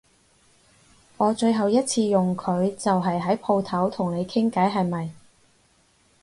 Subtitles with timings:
[1.17, 5.11] 我最後一次用佢就係喺舖頭同你傾偈係咪？